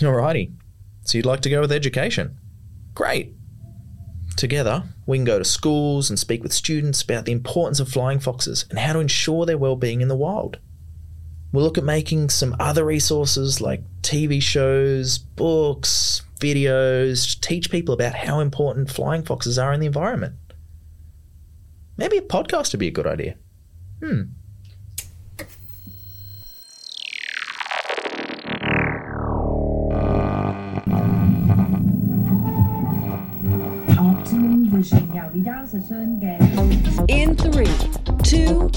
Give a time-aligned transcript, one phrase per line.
[0.00, 0.52] Alrighty.
[1.04, 2.38] So you'd like to go with education?
[2.94, 3.34] Great.
[4.36, 8.20] Together, we can go to schools and speak with students about the importance of flying
[8.20, 10.58] foxes and how to ensure their well-being in the wild.
[11.52, 17.92] We'll look at making some other resources like TV shows, books, videos, to teach people
[17.92, 20.36] about how important flying foxes are in the environment.
[21.96, 23.36] Maybe a podcast would be a good idea.
[24.02, 24.22] Hmm.
[37.08, 37.66] In three,
[38.22, 38.68] two,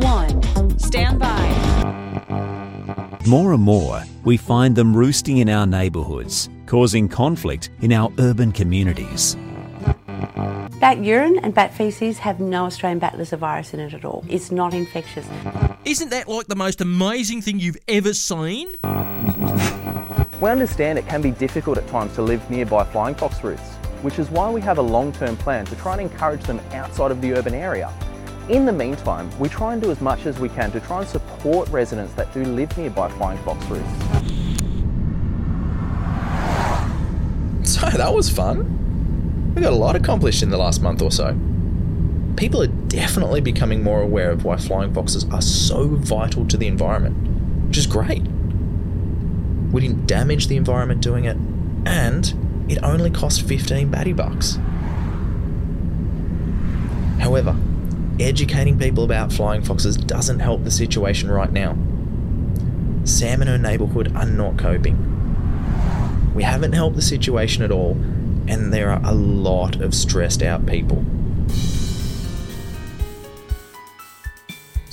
[0.00, 3.20] one, stand by.
[3.26, 8.50] More and more, we find them roosting in our neighbourhoods, causing conflict in our urban
[8.50, 9.36] communities.
[10.80, 14.24] Bat urine and bat feces have no Australian bat lyssavirus in it at all.
[14.28, 15.26] It's not infectious.
[15.84, 18.76] Isn't that like the most amazing thing you've ever seen?
[20.40, 23.73] We understand it can be difficult at times to live nearby flying fox roosts
[24.04, 27.10] which is why we have a long term plan to try and encourage them outside
[27.10, 27.90] of the urban area.
[28.50, 31.08] In the meantime, we try and do as much as we can to try and
[31.08, 33.90] support residents that do live nearby flying fox roosts.
[37.72, 39.54] So that was fun.
[39.54, 41.34] We got a lot accomplished in the last month or so.
[42.36, 46.66] People are definitely becoming more aware of why flying foxes are so vital to the
[46.66, 47.16] environment,
[47.68, 48.22] which is great.
[49.72, 51.38] We didn't damage the environment doing it,
[51.86, 54.58] and it only cost 15 batty bucks.
[57.20, 57.56] However,
[58.20, 61.76] educating people about flying foxes doesn't help the situation right now.
[63.04, 65.10] Sam and her neighbourhood are not coping.
[66.34, 67.92] We haven't helped the situation at all,
[68.48, 71.04] and there are a lot of stressed out people.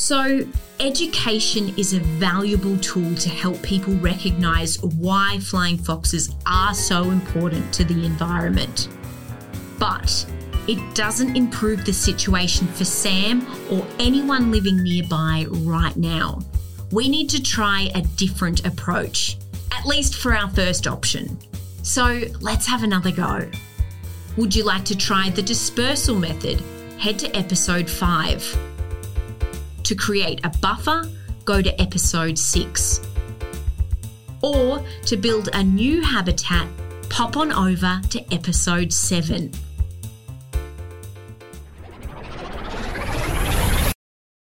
[0.00, 0.46] So,
[0.78, 7.74] education is a valuable tool to help people recognise why flying foxes are so important
[7.74, 8.88] to the environment.
[9.76, 10.24] But
[10.68, 16.42] it doesn't improve the situation for Sam or anyone living nearby right now.
[16.92, 19.36] We need to try a different approach,
[19.76, 21.36] at least for our first option.
[21.82, 23.50] So let's have another go.
[24.36, 26.62] Would you like to try the dispersal method?
[27.00, 28.77] Head to episode 5.
[29.84, 31.08] To create a buffer,
[31.44, 33.00] go to episode 6.
[34.42, 36.68] Or to build a new habitat,
[37.08, 39.50] pop on over to episode 7.